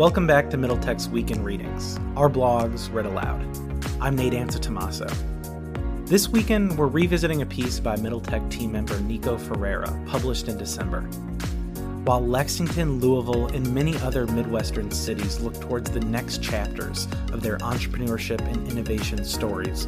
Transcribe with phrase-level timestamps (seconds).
[0.00, 3.38] Welcome back to Middle Tech's Weekend Readings, our blogs read aloud.
[4.00, 5.06] I'm Nate Ansa Tomaso.
[6.06, 10.56] This weekend, we're revisiting a piece by Middle Tech team member Nico Ferreira, published in
[10.56, 11.02] December.
[12.06, 17.58] While Lexington, Louisville, and many other Midwestern cities look towards the next chapters of their
[17.58, 19.86] entrepreneurship and innovation stories,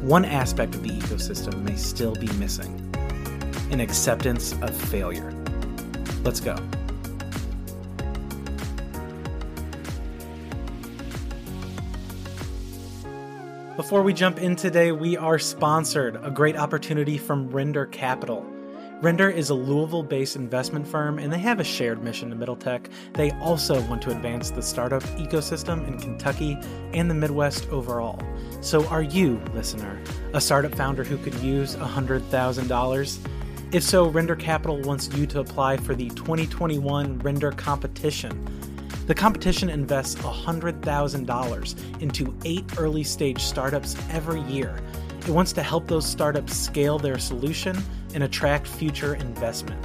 [0.00, 2.72] one aspect of the ecosystem may still be missing
[3.72, 5.34] an acceptance of failure.
[6.22, 6.56] Let's go.
[13.76, 18.44] Before we jump in today, we are sponsored a great opportunity from Render Capital.
[19.00, 22.56] Render is a Louisville based investment firm and they have a shared mission to Middle
[22.56, 22.90] Tech.
[23.14, 26.58] They also want to advance the startup ecosystem in Kentucky
[26.92, 28.20] and the Midwest overall.
[28.60, 30.02] So, are you, listener,
[30.34, 33.18] a startup founder who could use $100,000?
[33.72, 38.59] If so, Render Capital wants you to apply for the 2021 Render competition.
[39.10, 44.80] The competition invests $100,000 into eight early stage startups every year.
[45.22, 47.76] It wants to help those startups scale their solution
[48.14, 49.84] and attract future investment.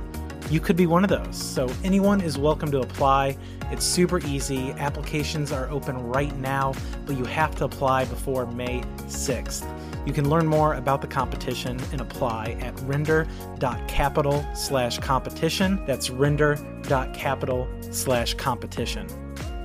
[0.52, 3.36] You could be one of those, so anyone is welcome to apply.
[3.72, 4.74] It's super easy.
[4.74, 6.76] Applications are open right now,
[7.08, 9.66] but you have to apply before May 6th.
[10.06, 15.84] You can learn more about the competition and apply at render.capital slash competition.
[15.86, 19.08] That's render.capital slash competition.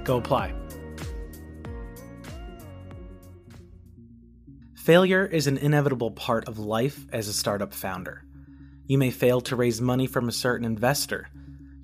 [0.05, 0.55] Go apply.
[4.75, 8.25] Failure is an inevitable part of life as a startup founder.
[8.87, 11.29] You may fail to raise money from a certain investor.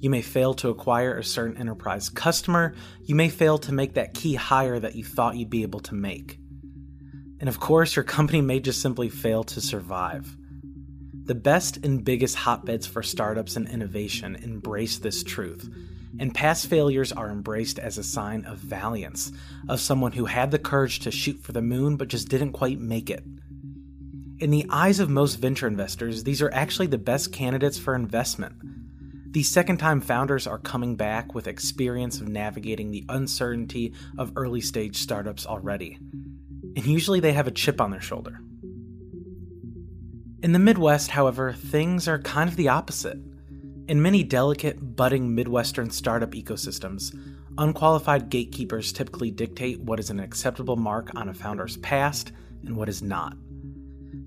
[0.00, 2.74] You may fail to acquire a certain enterprise customer.
[3.02, 5.94] You may fail to make that key hire that you thought you'd be able to
[5.94, 6.38] make.
[7.38, 10.36] And of course, your company may just simply fail to survive.
[11.26, 15.68] The best and biggest hotbeds for startups and innovation embrace this truth,
[16.18, 19.32] and past failures are embraced as a sign of valiance,
[19.68, 22.78] of someone who had the courage to shoot for the moon but just didn't quite
[22.78, 23.24] make it.
[24.38, 28.54] In the eyes of most venture investors, these are actually the best candidates for investment.
[29.32, 34.60] These second time founders are coming back with experience of navigating the uncertainty of early
[34.60, 35.98] stage startups already
[36.76, 38.38] and usually they have a chip on their shoulder.
[40.42, 43.18] In the Midwest, however, things are kind of the opposite.
[43.88, 47.18] In many delicate, budding Midwestern startup ecosystems,
[47.56, 52.32] unqualified gatekeepers typically dictate what is an acceptable mark on a founder's past
[52.64, 53.36] and what is not.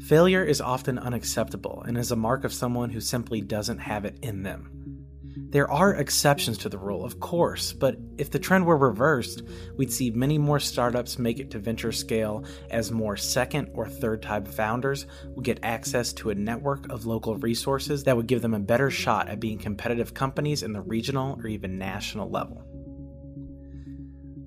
[0.02, 4.18] Failure is often unacceptable and is a mark of someone who simply doesn't have it
[4.22, 4.79] in them.
[5.36, 9.42] There are exceptions to the rule, of course, but if the trend were reversed,
[9.78, 14.22] we'd see many more startups make it to venture scale as more second or third
[14.22, 18.54] time founders would get access to a network of local resources that would give them
[18.54, 22.64] a better shot at being competitive companies in the regional or even national level.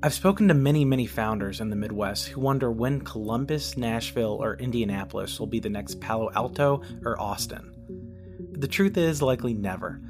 [0.04, 4.56] I've spoken to many, many founders in the Midwest who wonder when Columbus, Nashville, or
[4.56, 7.72] Indianapolis will be the next Palo Alto or Austin.
[8.53, 10.00] The truth is, likely never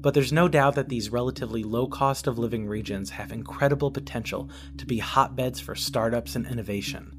[0.00, 4.48] but there's no doubt that these relatively low cost of living regions have incredible potential
[4.78, 7.16] to be hotbeds for startups and innovation.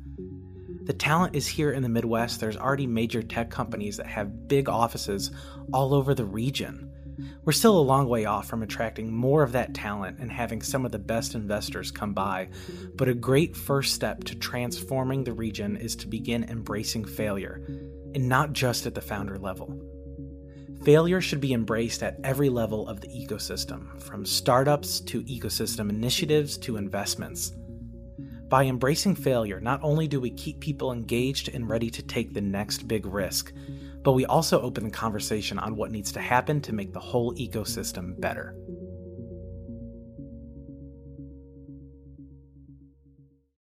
[0.84, 2.40] The talent is here in the Midwest.
[2.40, 5.32] There's already major tech companies that have big offices
[5.72, 6.92] all over the region.
[7.46, 10.86] We're still a long way off from attracting more of that talent and having some
[10.86, 12.50] of the best investors come by,
[12.96, 17.62] but a great first step to transforming the region is to begin embracing failure,
[18.16, 19.91] and not just at the founder level.
[20.84, 26.58] Failure should be embraced at every level of the ecosystem, from startups to ecosystem initiatives
[26.58, 27.54] to investments.
[28.50, 32.42] By embracing failure, not only do we keep people engaged and ready to take the
[32.42, 33.54] next big risk,
[34.02, 37.36] but we also open the conversation on what needs to happen to make the whole
[37.36, 38.56] ecosystem better.